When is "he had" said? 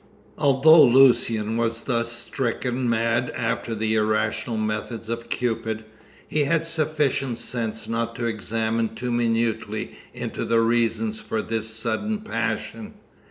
6.27-6.65